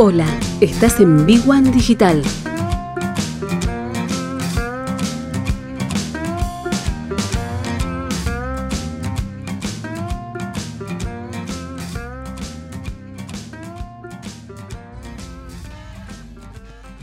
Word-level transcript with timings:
Hola, 0.00 0.28
estás 0.60 1.00
en 1.00 1.26
Big 1.26 1.42
One 1.44 1.72
Digital. 1.72 2.22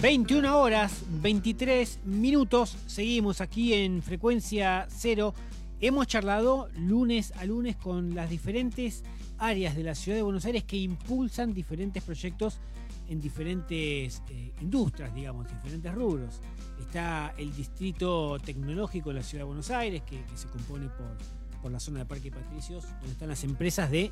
...21 0.02 0.50
horas, 0.54 1.04
23 1.22 2.00
minutos... 2.06 2.78
...seguimos 2.88 3.42
aquí 3.42 3.74
en 3.74 4.02
Frecuencia 4.02 4.88
Cero... 4.90 5.34
...hemos 5.82 6.08
charlado 6.08 6.70
lunes 6.78 7.34
a 7.36 7.44
lunes 7.44 7.76
con 7.76 8.16
las 8.16 8.30
diferentes 8.30 9.04
áreas 9.38 9.76
de 9.76 9.84
la 9.84 9.96
ciudad 9.96 10.18
de 10.18 10.22
Buenos 10.24 10.46
Aires 10.46 10.64
que 10.64 10.78
impulsan 10.78 11.54
diferentes 11.54 12.04
proyectos 12.04 12.60
en 13.08 13.22
diferentes 13.22 14.22
eh, 14.30 14.52
industrias, 14.62 15.14
digamos, 15.14 15.48
diferentes 15.48 15.94
rubros. 15.94 16.42
Está 16.80 17.34
el 17.38 17.56
distrito 17.56 18.38
tecnológico 18.40 19.10
de 19.10 19.16
la 19.16 19.24
ciudad 19.24 19.44
de 19.44 19.48
Buenos 19.48 19.70
Aires, 19.70 20.02
que, 20.04 20.24
se 20.36 20.48
compone 20.48 20.88
por, 20.90 21.18
por, 21.62 21.72
la 21.72 21.80
zona 21.80 22.00
de 22.00 22.06
Parque 22.06 22.32
Patricios, 22.32 22.86
donde 23.00 23.12
están 23.12 23.30
las 23.30 23.44
empresas 23.44 23.92
de 23.92 24.12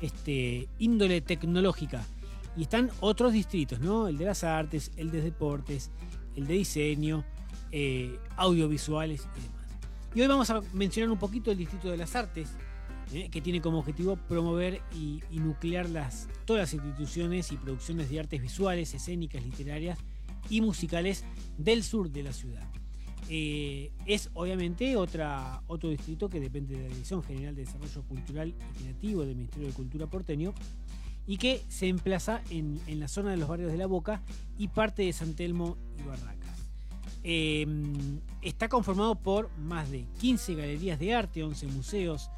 este, 0.00 0.68
índole 0.78 1.20
tecnológica. 1.20 2.04
Y 2.56 2.62
están 2.62 2.90
otros 3.00 3.32
distritos, 3.32 3.80
¿no? 3.80 4.08
El 4.08 4.18
de 4.18 4.24
las 4.24 4.44
artes, 4.44 4.90
el 4.96 5.10
de 5.10 5.22
deportes, 5.22 5.90
el 6.36 6.46
de 6.46 6.54
diseño, 6.54 7.24
eh, 7.70 8.18
audiovisuales 8.36 9.20
y 9.36 9.40
demás. 9.42 9.60
Y 10.14 10.20
hoy 10.22 10.26
vamos 10.26 10.50
a 10.50 10.60
mencionar 10.72 11.10
un 11.10 11.18
poquito 11.18 11.52
el 11.52 11.58
distrito 11.58 11.88
de 11.88 11.96
las 11.96 12.16
artes. 12.16 12.50
Que 13.10 13.40
tiene 13.40 13.60
como 13.60 13.78
objetivo 13.78 14.16
promover 14.16 14.82
y, 14.94 15.22
nuclear 15.32 15.86
todas 16.44 16.62
las 16.62 16.74
instituciones 16.74 17.50
y 17.50 17.56
producciones 17.56 18.08
de 18.08 18.20
artes 18.20 18.40
visuales, 18.40 18.94
escénicas, 18.94 19.44
literarias 19.44 19.98
y 20.48 20.60
musicales 20.60 21.24
del 21.58 21.82
sur 21.82 22.10
de 22.10 22.22
la 22.22 22.32
ciudad. 22.32 22.68
Eh, 23.28 23.92
es 24.06 24.30
obviamente 24.34 24.96
otro 24.96 25.88
distrito 25.88 26.28
que 26.28 26.40
depende 26.40 26.74
de 26.74 26.82
la 26.82 26.88
Dirección 26.88 27.22
General 27.22 27.54
de 27.54 27.64
Desarrollo 27.64 28.02
Cultural 28.02 28.48
y 28.48 28.82
Creativo 28.82 29.24
del 29.24 29.36
Ministerio 29.36 29.68
de 29.68 29.74
Cultura 29.74 30.06
porteño 30.06 30.52
y 31.26 31.36
que 31.36 31.62
se 31.68 31.88
emplaza 31.88 32.42
en, 32.50 32.80
la 32.98 33.08
zona 33.08 33.30
de 33.30 33.36
los 33.36 33.48
barrios 33.48 33.70
de 33.70 33.78
La 33.78 33.86
Boca 33.86 34.22
y 34.58 34.68
parte 34.68 35.02
de 35.02 35.12
San 35.12 35.34
Telmo 35.34 35.76
y 35.98 36.02
Barracas. 36.08 36.40
Eh, 37.22 37.66
está 38.42 38.68
conformado 38.68 39.14
por 39.14 39.50
más 39.58 39.90
de 39.90 40.06
15 40.20 40.54
galerías 40.54 40.98
de 40.98 41.14
arte, 41.14 41.44
11 41.44 41.66
museos, 41.68 42.30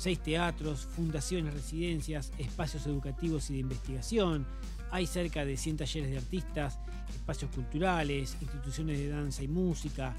seis 0.00 0.18
teatros, 0.18 0.86
fundaciones, 0.86 1.52
residencias, 1.52 2.32
espacios 2.38 2.86
educativos 2.86 3.50
y 3.50 3.52
de 3.52 3.58
investigación. 3.58 4.46
Hay 4.90 5.06
cerca 5.06 5.44
de 5.44 5.58
100 5.58 5.76
talleres 5.76 6.10
de 6.10 6.16
artistas, 6.16 6.78
espacios 7.14 7.50
culturales, 7.50 8.34
instituciones 8.40 8.98
de 8.98 9.10
danza 9.10 9.42
y 9.42 9.48
música. 9.48 10.16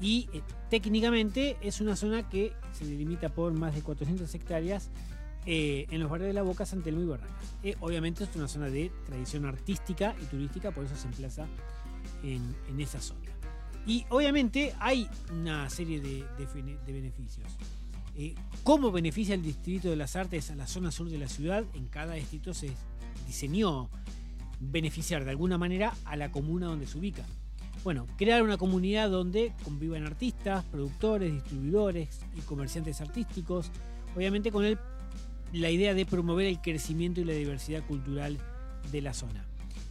Y 0.00 0.28
eh, 0.32 0.42
técnicamente 0.70 1.56
es 1.60 1.80
una 1.80 1.96
zona 1.96 2.28
que 2.28 2.52
se 2.72 2.84
delimita 2.84 3.28
por 3.28 3.52
más 3.52 3.74
de 3.74 3.82
400 3.82 4.32
hectáreas 4.32 4.90
eh, 5.44 5.88
en 5.90 6.00
los 6.00 6.08
barrios 6.08 6.28
de 6.28 6.32
La 6.32 6.42
Boca, 6.42 6.64
San 6.64 6.82
Telmo 6.82 7.02
y 7.02 7.06
Barracas. 7.06 7.56
Eh, 7.64 7.74
obviamente 7.80 8.22
es 8.22 8.36
una 8.36 8.46
zona 8.46 8.70
de 8.70 8.92
tradición 9.06 9.44
artística 9.44 10.14
y 10.22 10.26
turística, 10.26 10.70
por 10.70 10.84
eso 10.84 10.94
se 10.94 11.08
emplaza 11.08 11.48
en, 12.22 12.54
esa 12.78 13.00
zona. 13.00 13.32
Y 13.88 14.06
obviamente 14.08 14.72
hay 14.78 15.08
una 15.32 15.68
serie 15.68 16.00
de 16.00 16.24
beneficios. 16.86 17.56
Eh, 18.18 18.34
¿Cómo 18.62 18.90
beneficia 18.90 19.34
el 19.34 19.42
Distrito 19.42 19.90
de 19.90 19.96
las 19.96 20.16
Artes 20.16 20.50
a 20.50 20.56
la 20.56 20.66
zona 20.66 20.90
sur 20.90 21.10
de 21.10 21.18
la 21.18 21.28
ciudad? 21.28 21.64
En 21.74 21.86
cada 21.86 22.14
distrito 22.14 22.54
se 22.54 22.70
diseñó 23.26 23.90
beneficiar 24.58 25.24
de 25.24 25.30
alguna 25.30 25.58
manera 25.58 25.92
a 26.04 26.16
la 26.16 26.32
comuna 26.32 26.66
donde 26.66 26.86
se 26.86 26.98
ubica. 26.98 27.24
Bueno, 27.84 28.06
crear 28.16 28.42
una 28.42 28.56
comunidad 28.56 29.10
donde 29.10 29.52
convivan 29.62 30.06
artistas, 30.06 30.64
productores, 30.64 31.32
distribuidores 31.32 32.20
y 32.36 32.40
comerciantes 32.40 33.00
artísticos, 33.00 33.70
obviamente 34.16 34.50
con 34.50 34.64
la 35.52 35.70
idea 35.70 35.94
de 35.94 36.06
promover 36.06 36.46
el 36.46 36.60
crecimiento 36.60 37.20
y 37.20 37.24
la 37.24 37.34
diversidad 37.34 37.86
cultural 37.86 38.38
de 38.90 39.02
la 39.02 39.12
zona. 39.12 39.44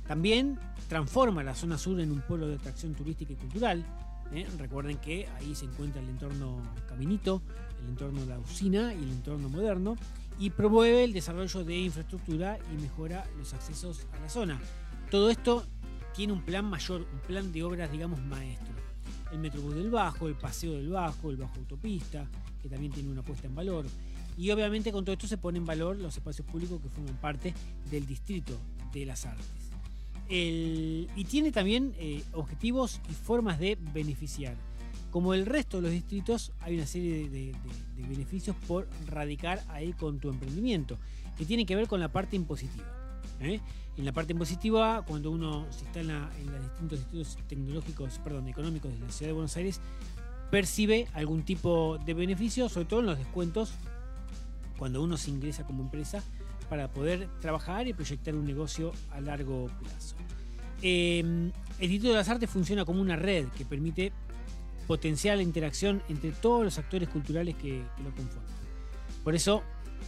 También 0.07 0.59
transforma 0.89 1.43
la 1.43 1.55
zona 1.55 1.77
sur 1.77 1.99
en 1.99 2.11
un 2.11 2.21
polo 2.21 2.47
de 2.47 2.55
atracción 2.55 2.95
turística 2.95 3.33
y 3.33 3.35
cultural. 3.35 3.85
¿Eh? 4.33 4.47
Recuerden 4.57 4.97
que 4.97 5.27
ahí 5.37 5.55
se 5.55 5.65
encuentra 5.65 6.01
el 6.01 6.09
entorno 6.09 6.61
Caminito, 6.87 7.41
el 7.81 7.89
entorno 7.89 8.21
de 8.21 8.27
la 8.27 8.39
usina 8.39 8.93
y 8.93 8.97
el 8.97 9.11
entorno 9.11 9.49
moderno, 9.49 9.95
y 10.39 10.49
promueve 10.49 11.03
el 11.03 11.13
desarrollo 11.13 11.63
de 11.63 11.77
infraestructura 11.77 12.57
y 12.73 12.81
mejora 12.81 13.25
los 13.37 13.53
accesos 13.53 14.05
a 14.13 14.19
la 14.19 14.29
zona. 14.29 14.59
Todo 15.09 15.29
esto 15.29 15.65
tiene 16.15 16.33
un 16.33 16.43
plan 16.43 16.65
mayor, 16.65 17.01
un 17.01 17.19
plan 17.19 17.51
de 17.51 17.63
obras, 17.63 17.91
digamos, 17.91 18.19
maestro. 18.21 18.73
El 19.31 19.39
Metrobús 19.39 19.75
del 19.75 19.89
Bajo, 19.89 20.27
el 20.27 20.35
Paseo 20.35 20.73
del 20.73 20.89
Bajo, 20.89 21.29
el 21.29 21.37
Bajo 21.37 21.55
Autopista, 21.59 22.27
que 22.61 22.69
también 22.69 22.91
tiene 22.91 23.09
una 23.09 23.21
puesta 23.21 23.47
en 23.47 23.55
valor. 23.55 23.85
Y 24.37 24.49
obviamente 24.51 24.91
con 24.91 25.05
todo 25.05 25.13
esto 25.13 25.27
se 25.27 25.37
pone 25.37 25.57
en 25.57 25.65
valor 25.65 25.97
los 25.97 26.15
espacios 26.15 26.47
públicos 26.47 26.81
que 26.81 26.89
forman 26.89 27.15
parte 27.17 27.53
del 27.89 28.05
distrito 28.05 28.57
de 28.91 29.05
las 29.05 29.25
artes. 29.25 29.74
Y 30.29 31.25
tiene 31.29 31.51
también 31.51 31.93
eh, 31.97 32.23
objetivos 32.33 32.99
y 33.09 33.13
formas 33.13 33.59
de 33.59 33.77
beneficiar 33.93 34.55
como 35.15 35.33
el 35.33 35.45
resto 35.45 35.77
de 35.77 35.83
los 35.83 35.91
distritos, 35.93 36.51
hay 36.59 36.75
una 36.75 36.85
serie 36.85 37.29
de, 37.29 37.55
beneficios 37.95 38.53
por 38.67 38.85
radicar 39.07 39.63
ahí 39.69 39.93
con 39.93 40.19
tu 40.19 40.27
emprendimiento, 40.27 40.97
que 41.37 41.45
tiene 41.45 41.65
que 41.65 41.73
ver 41.73 41.87
con 41.87 42.01
la 42.01 42.11
parte 42.11 42.35
impositiva. 42.35 42.83
¿eh? 43.39 43.61
En 43.95 44.03
la 44.03 44.11
parte 44.11 44.33
impositiva, 44.33 45.05
cuando 45.07 45.31
uno 45.31 45.67
se 45.69 45.85
está 45.85 46.01
en, 46.01 46.09
los 46.09 46.61
distintos 46.61 46.99
distritos 46.99 47.37
tecnológicos, 47.47 48.19
perdón, 48.25 48.49
económicos 48.49 48.91
de 48.91 48.99
la 48.99 49.09
ciudad 49.09 49.29
de 49.29 49.33
Buenos 49.35 49.55
Aires, 49.55 49.79
percibe 50.51 51.07
algún 51.13 51.43
tipo 51.43 51.97
de 51.97 52.13
beneficio, 52.13 52.67
sobre 52.67 52.83
todo 52.83 52.99
en 52.99 53.05
los 53.05 53.17
descuentos, 53.17 53.71
cuando 54.77 55.01
uno 55.01 55.15
se 55.15 55.31
ingresa 55.31 55.65
como 55.65 55.81
empresa 55.81 56.21
para 56.65 56.91
poder 56.91 57.27
trabajar 57.39 57.87
y 57.87 57.93
proyectar 57.93 58.35
un 58.35 58.45
negocio 58.45 58.91
a 59.11 59.21
largo 59.21 59.67
plazo. 59.81 60.15
Eh, 60.81 61.19
el 61.19 61.83
Instituto 61.83 62.11
de 62.11 62.17
las 62.19 62.29
Artes 62.29 62.49
funciona 62.49 62.85
como 62.85 63.01
una 63.01 63.15
red 63.15 63.47
que 63.49 63.65
permite 63.65 64.11
potenciar 64.87 65.37
la 65.37 65.43
interacción 65.43 66.01
entre 66.09 66.31
todos 66.31 66.63
los 66.63 66.77
actores 66.77 67.09
culturales 67.09 67.55
que, 67.55 67.81
lo 68.03 68.11
conforman. 68.15 68.55
Por 69.23 69.35
eso, 69.35 69.63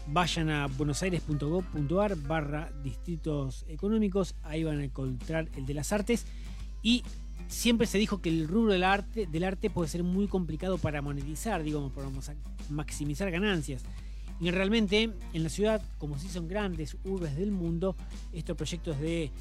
vayan 0.07 0.50
a 0.50 0.67
buenosaires.gov.ar 0.67 2.16
barra 2.16 2.72
distritos 2.84 3.66
económicos, 3.67 4.35
ahí 4.44 4.63
van 4.63 4.79
a 4.79 4.85
encontrar 4.85 5.50
el 5.56 5.66
de 5.66 5.73
las 5.73 5.91
artes 5.91 6.25
y 6.81 7.03
siempre 7.47 7.88
se 7.88 7.97
dijo 7.97 8.22
que 8.22 8.29
el 8.29 8.47
rubro 8.47 8.73
del 8.73 8.84
arte, 8.84 9.25
del 9.25 9.44
arte 9.44 9.69
puede 9.69 9.90
ser 9.90 10.03
muy 10.03 10.28
complicado 10.28 10.78
para 10.78 11.01
monetizar, 11.01 11.63
digamos, 11.63 11.91
para 11.91 12.09
maximizar 12.69 13.31
ganancias. 13.31 13.84
Y 14.39 14.51
realmente 14.51 15.11
en 15.33 15.43
la 15.43 15.49
ciudad, 15.49 15.81
como 15.97 16.19
si 16.19 16.29
son 16.29 16.47
grandes 16.47 16.95
urbes 17.03 17.35
del 17.35 17.51
mundo, 17.51 17.95
estos 18.33 18.55
proyectos 18.55 18.99
de 18.99 19.23
eh, 19.23 19.31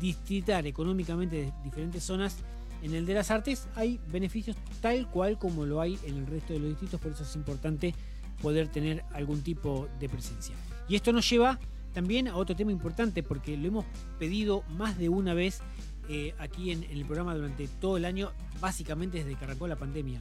distritar 0.00 0.66
económicamente 0.66 1.52
diferentes 1.64 2.02
zonas 2.02 2.38
en 2.82 2.94
el 2.94 3.06
de 3.06 3.14
las 3.14 3.30
artes 3.30 3.68
hay 3.74 3.98
beneficios 4.10 4.56
tal 4.80 5.10
cual 5.10 5.38
como 5.38 5.66
lo 5.66 5.80
hay 5.80 5.98
en 6.04 6.16
el 6.16 6.26
resto 6.26 6.52
de 6.52 6.60
los 6.60 6.68
distritos, 6.70 7.00
por 7.00 7.12
eso 7.12 7.24
es 7.24 7.36
importante 7.36 7.94
poder 8.40 8.68
tener 8.68 9.04
algún 9.12 9.42
tipo 9.42 9.88
de 9.98 10.08
presencia. 10.08 10.54
Y 10.88 10.94
esto 10.94 11.12
nos 11.12 11.28
lleva 11.28 11.58
también 11.92 12.28
a 12.28 12.36
otro 12.36 12.54
tema 12.54 12.70
importante, 12.70 13.22
porque 13.22 13.56
lo 13.56 13.68
hemos 13.68 13.84
pedido 14.18 14.62
más 14.76 14.96
de 14.96 15.08
una 15.08 15.34
vez 15.34 15.60
eh, 16.08 16.34
aquí 16.38 16.70
en, 16.70 16.84
el 16.84 17.04
programa 17.04 17.34
durante 17.34 17.66
todo 17.66 17.96
el 17.96 18.04
año, 18.04 18.30
básicamente 18.60 19.18
desde 19.18 19.36
que 19.36 19.44
arrancó 19.44 19.66
la 19.66 19.76
pandemia. 19.76 20.20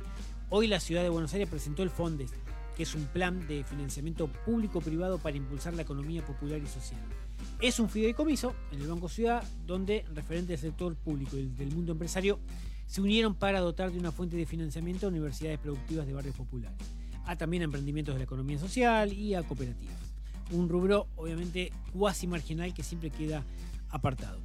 Hoy 0.49 0.67
la 0.67 0.79
ciudad 0.79 1.03
de 1.03 1.09
Buenos 1.09 1.33
Aires 1.33 1.47
presentó 1.47 1.83
el 1.83 1.89
FONDES, 1.89 2.31
que 2.77 2.83
es 2.83 2.93
un 2.93 3.05
plan 3.07 3.47
de 3.47 3.63
financiamiento 3.63 4.27
público-privado 4.27 5.17
para 5.17 5.35
impulsar 5.35 5.73
la 5.73 5.81
economía 5.81 6.23
popular 6.23 6.61
y 6.63 6.67
social. 6.67 7.01
Es 7.59 7.79
un 7.79 7.89
fideicomiso 7.89 8.53
en 8.71 8.81
el 8.81 8.87
Banco 8.87 9.09
Ciudad 9.09 9.43
donde 9.65 10.05
referentes 10.13 10.61
del 10.61 10.71
sector 10.71 10.95
público 10.95 11.35
y 11.37 11.47
del 11.47 11.73
mundo 11.73 11.93
empresario 11.93 12.39
se 12.85 13.01
unieron 13.01 13.33
para 13.33 13.61
dotar 13.61 13.91
de 13.91 13.97
una 13.97 14.11
fuente 14.11 14.37
de 14.37 14.45
financiamiento 14.45 15.07
a 15.07 15.09
universidades 15.09 15.57
productivas 15.57 16.05
de 16.05 16.13
barrios 16.13 16.35
populares, 16.35 16.77
a 17.25 17.35
también 17.35 17.63
a 17.63 17.65
emprendimientos 17.65 18.13
de 18.13 18.19
la 18.19 18.25
economía 18.25 18.59
social 18.59 19.11
y 19.11 19.33
a 19.33 19.41
cooperativas. 19.41 19.97
Un 20.51 20.69
rubro 20.69 21.07
obviamente 21.15 21.73
cuasi 21.93 22.27
marginal 22.27 22.75
que 22.75 22.83
siempre 22.83 23.09
queda 23.09 23.43
apartado. 23.89 24.39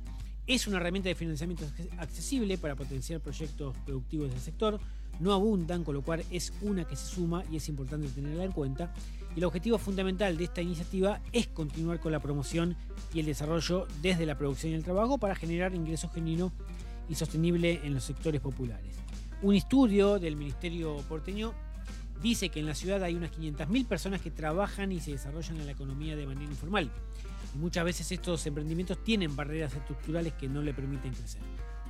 Es 0.47 0.67
una 0.67 0.79
herramienta 0.79 1.11
de 1.11 1.15
financiamiento 1.15 1.67
accesible 1.99 2.57
para 2.57 2.77
potenciar 2.77 3.21
proyectos 3.21 3.77
productivos 3.85 4.31
del 4.31 4.41
sector, 4.41 4.81
no 5.23 5.33
abundan, 5.33 5.85
con 5.85 5.95
lo 5.95 6.03
cual 6.03 6.25
es 6.31 6.53
una 6.61 6.85
que 6.85 6.97
se 6.97 7.07
suma 7.07 7.45
y 7.51 7.57
es 7.57 7.69
importante 7.69 8.09
tenerla 8.09 8.45
en 8.45 8.53
cuenta. 8.53 8.93
Y 9.35 9.39
el 9.39 9.45
objetivo 9.45 9.79
fundamental 9.79 10.37
de 10.37 10.45
esta 10.45 10.61
iniciativa 10.61 11.21
es 11.33 11.47
continuar 11.47 12.01
con 12.01 12.13
la 12.13 12.21
promoción 12.21 12.77
y 13.15 13.21
el 13.21 13.27
desarrollo 13.27 13.87
desde 14.03 14.27
la 14.27 14.37
producción 14.37 14.73
y 14.73 14.77
el 14.77 14.85
trabajo 14.85 15.19
para 15.19 15.35
generar 15.35 15.75
ingresos 15.75 16.13
genuinos 16.13 16.53
y 17.09 17.15
sostenible 17.15 17.81
en 17.85 17.95
los 17.95 18.05
sectores 18.05 18.41
populares. 18.41 18.97
Un 19.43 19.55
estudio 19.55 20.19
del 20.19 20.37
Ministerio 20.37 20.97
porteño 21.09 21.55
dice 22.23 22.49
que 22.49 22.61
en 22.61 22.67
la 22.67 22.75
ciudad 22.75 23.03
hay 23.03 23.15
unas 23.15 23.33
500.000 23.33 23.87
personas 23.87 24.21
que 24.21 24.31
trabajan 24.31 24.93
y 24.93 25.01
se 25.01 25.13
desarrollan 25.13 25.59
en 25.59 25.67
la 25.67 25.73
economía 25.73 26.17
de 26.17 26.27
manera 26.27 26.51
informal. 26.51 26.91
muchas 27.55 27.85
veces 27.85 28.11
estos 28.11 28.47
emprendimientos 28.47 29.03
tienen 29.05 29.37
barreras 29.37 29.75
estructurales 29.75 30.33
que 30.35 30.49
no 30.49 30.63
le 30.63 30.73
permiten 30.73 31.13
crecer. 31.13 31.43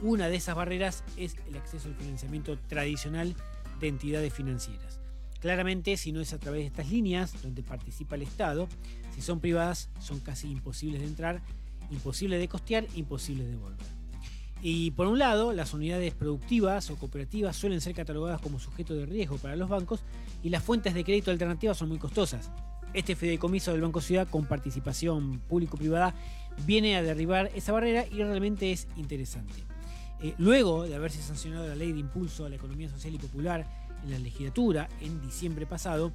Una 0.02 0.28
de 0.28 0.34
esas 0.34 0.56
barreras 0.56 1.04
es 1.16 1.36
el 1.48 1.56
acceso 1.56 1.86
al 1.86 1.94
financiamiento 1.94 2.58
tradicional 2.58 3.36
de 3.78 3.86
entidades 3.86 4.32
financieras. 4.32 4.98
Claramente, 5.38 5.96
si 5.96 6.10
no 6.10 6.20
es 6.20 6.32
a 6.32 6.38
través 6.38 6.62
de 6.62 6.66
estas 6.66 6.90
líneas 6.90 7.40
donde 7.40 7.62
participa 7.62 8.16
el 8.16 8.22
Estado, 8.22 8.66
si 9.14 9.22
son 9.22 9.38
privadas, 9.38 9.90
son 10.00 10.18
casi 10.18 10.50
imposibles 10.50 11.02
de 11.02 11.06
entrar, 11.06 11.40
imposibles 11.92 12.40
de 12.40 12.48
costear, 12.48 12.84
imposibles 12.96 13.48
de 13.48 13.56
volver. 13.56 13.86
Y 14.60 14.90
por 14.90 15.06
un 15.06 15.20
lado, 15.20 15.52
las 15.52 15.72
unidades 15.72 16.14
productivas 16.14 16.90
o 16.90 16.96
cooperativas 16.96 17.54
suelen 17.54 17.80
ser 17.80 17.94
catalogadas 17.94 18.40
como 18.40 18.58
sujeto 18.58 18.94
de 18.94 19.06
riesgo 19.06 19.38
para 19.38 19.54
los 19.54 19.68
bancos 19.68 20.00
y 20.42 20.48
las 20.48 20.64
fuentes 20.64 20.94
de 20.94 21.04
crédito 21.04 21.30
alternativas 21.30 21.76
son 21.76 21.88
muy 21.88 21.98
costosas. 21.98 22.50
Este 22.92 23.14
fideicomiso 23.14 23.70
del 23.70 23.82
Banco 23.82 24.00
Ciudad 24.00 24.26
con 24.28 24.46
participación 24.46 25.38
público-privada 25.48 26.12
viene 26.66 26.96
a 26.96 27.02
derribar 27.02 27.52
esa 27.54 27.70
barrera 27.70 28.04
y 28.06 28.16
realmente 28.16 28.72
es 28.72 28.88
interesante. 28.96 29.71
Eh, 30.22 30.34
luego 30.38 30.84
de 30.84 30.94
haberse 30.94 31.20
sancionado 31.20 31.66
la 31.66 31.74
ley 31.74 31.92
de 31.92 31.98
impulso 31.98 32.46
a 32.46 32.48
la 32.48 32.56
economía 32.56 32.88
social 32.88 33.14
y 33.14 33.18
popular 33.18 33.66
en 34.04 34.10
la 34.12 34.18
legislatura 34.18 34.88
en 35.00 35.20
diciembre 35.20 35.66
pasado, 35.66 36.12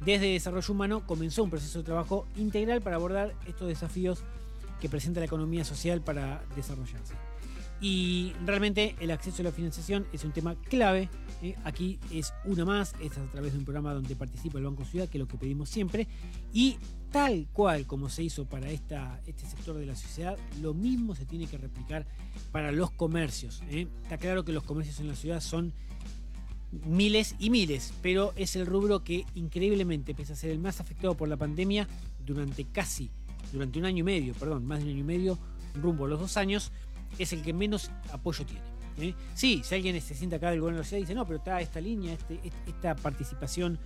desde 0.00 0.32
Desarrollo 0.32 0.74
Humano 0.74 1.06
comenzó 1.06 1.44
un 1.44 1.50
proceso 1.50 1.78
de 1.78 1.84
trabajo 1.84 2.26
integral 2.36 2.82
para 2.82 2.96
abordar 2.96 3.32
estos 3.46 3.68
desafíos 3.68 4.22
que 4.80 4.88
presenta 4.88 5.20
la 5.20 5.26
economía 5.26 5.64
social 5.64 6.00
para 6.00 6.42
desarrollarse. 6.56 7.14
Y 7.80 8.32
realmente 8.44 8.96
el 9.00 9.10
acceso 9.10 9.42
a 9.42 9.44
la 9.44 9.52
financiación 9.52 10.06
es 10.12 10.24
un 10.24 10.32
tema 10.32 10.54
clave. 10.54 11.10
¿eh? 11.42 11.54
Aquí 11.64 11.98
es 12.10 12.32
una 12.44 12.64
más, 12.64 12.94
es 13.00 13.18
a 13.18 13.24
través 13.30 13.52
de 13.52 13.58
un 13.58 13.64
programa 13.64 13.92
donde 13.92 14.16
participa 14.16 14.58
el 14.58 14.64
Banco 14.64 14.84
Ciudad, 14.84 15.08
que 15.08 15.18
es 15.18 15.20
lo 15.20 15.28
que 15.28 15.36
pedimos 15.36 15.68
siempre. 15.68 16.06
Y 16.52 16.78
tal 17.10 17.46
cual 17.52 17.86
como 17.86 18.08
se 18.08 18.22
hizo 18.22 18.46
para 18.46 18.70
esta, 18.70 19.20
este 19.26 19.46
sector 19.46 19.76
de 19.76 19.86
la 19.86 19.96
sociedad, 19.96 20.36
lo 20.62 20.74
mismo 20.74 21.14
se 21.14 21.26
tiene 21.26 21.46
que 21.46 21.58
replicar 21.58 22.06
para 22.52 22.72
los 22.72 22.90
comercios. 22.90 23.62
¿eh? 23.68 23.86
Está 24.02 24.18
claro 24.18 24.44
que 24.44 24.52
los 24.52 24.64
comercios 24.64 25.00
en 25.00 25.08
la 25.08 25.16
ciudad 25.16 25.40
son 25.40 25.72
miles 26.86 27.36
y 27.38 27.50
miles, 27.50 27.92
pero 28.02 28.32
es 28.36 28.56
el 28.56 28.66
rubro 28.66 29.04
que 29.04 29.24
increíblemente, 29.34 30.14
pese 30.14 30.32
a 30.32 30.36
ser 30.36 30.50
el 30.50 30.58
más 30.58 30.80
afectado 30.80 31.16
por 31.16 31.28
la 31.28 31.36
pandemia, 31.36 31.88
durante 32.24 32.64
casi, 32.64 33.10
durante 33.52 33.78
un 33.78 33.84
año 33.84 34.00
y 34.00 34.02
medio, 34.02 34.34
perdón, 34.34 34.66
más 34.66 34.78
de 34.78 34.86
un 34.86 34.90
año 34.90 35.00
y 35.00 35.04
medio, 35.04 35.38
rumbo 35.74 36.06
a 36.06 36.08
los 36.08 36.20
dos 36.20 36.36
años, 36.36 36.72
es 37.18 37.32
el 37.32 37.42
que 37.42 37.52
menos 37.52 37.90
apoyo 38.12 38.44
tiene. 38.44 38.64
¿eh? 38.98 39.14
Sí, 39.34 39.62
si 39.64 39.74
alguien 39.74 40.00
se 40.00 40.14
sienta 40.14 40.36
acá 40.36 40.50
del 40.50 40.60
gobierno 40.60 40.82
de 40.82 40.90
la 40.90 40.96
dice, 40.98 41.14
no, 41.14 41.26
pero 41.26 41.38
está 41.38 41.60
esta 41.60 41.80
línea, 41.80 42.12
este, 42.12 42.40
esta 42.66 42.94
participación 42.94 43.78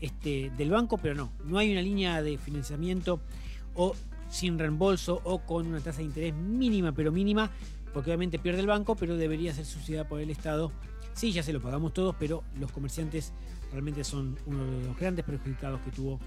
este, 0.00 0.50
del 0.56 0.70
banco, 0.70 0.98
pero 0.98 1.14
no, 1.14 1.32
no 1.44 1.58
hay 1.58 1.72
una 1.72 1.82
línea 1.82 2.22
de 2.22 2.38
financiamiento 2.38 3.20
o 3.74 3.94
sin 4.28 4.58
reembolso 4.58 5.20
o 5.24 5.40
con 5.40 5.66
una 5.66 5.80
tasa 5.80 5.98
de 5.98 6.04
interés 6.04 6.34
mínima, 6.34 6.92
pero 6.92 7.12
mínima, 7.12 7.50
porque 7.92 8.10
obviamente 8.10 8.38
pierde 8.38 8.60
el 8.60 8.66
banco, 8.66 8.96
pero 8.96 9.16
debería 9.16 9.54
ser 9.54 9.64
subsidiada 9.64 10.08
por 10.08 10.20
el 10.20 10.30
Estado. 10.30 10.72
Sí, 11.14 11.32
ya 11.32 11.42
se 11.42 11.52
lo 11.52 11.62
pagamos 11.62 11.94
todos, 11.94 12.14
pero 12.18 12.42
los 12.58 12.70
comerciantes 12.72 13.32
realmente 13.72 14.04
son 14.04 14.38
uno 14.46 14.64
de 14.64 14.86
los 14.86 14.96
grandes 14.98 15.24
perjudicados 15.24 15.80
que 15.80 15.90
tuvo 15.90 16.20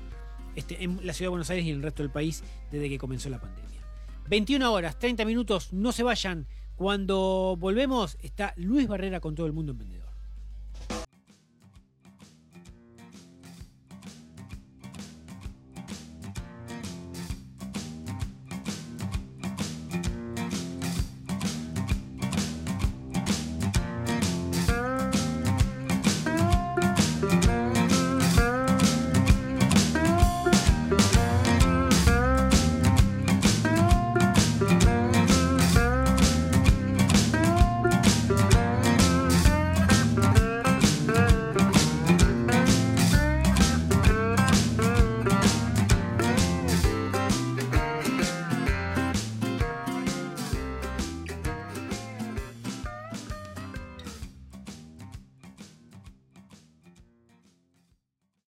este, 0.55 0.83
en 0.83 1.05
la 1.05 1.13
ciudad 1.13 1.27
de 1.27 1.29
Buenos 1.29 1.49
Aires 1.49 1.65
y 1.65 1.69
en 1.69 1.77
el 1.77 1.83
resto 1.83 2.03
del 2.03 2.11
país 2.11 2.43
desde 2.71 2.89
que 2.89 2.97
comenzó 2.97 3.29
la 3.29 3.39
pandemia. 3.39 3.69
21 4.29 4.71
horas, 4.71 4.99
30 4.99 5.25
minutos, 5.25 5.73
no 5.73 5.91
se 5.91 6.03
vayan. 6.03 6.45
Cuando 6.75 7.55
volvemos 7.57 8.15
está 8.21 8.53
Luis 8.57 8.87
Barrera 8.87 9.19
con 9.19 9.33
todo 9.33 9.47
el 9.47 9.53
mundo 9.53 9.71
emprendedor. 9.71 10.08